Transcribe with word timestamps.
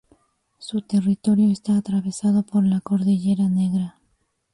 Su 0.57 0.81
territorio 0.81 1.51
está 1.51 1.77
atravesado 1.77 2.41
por 2.41 2.65
la 2.65 2.81
Cordillera 2.81 3.49
Negra. 3.49 4.01